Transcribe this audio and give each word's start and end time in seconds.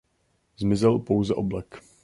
Zmizel 0.55 0.99
pouze 0.99 1.35
oblek. 1.35 1.83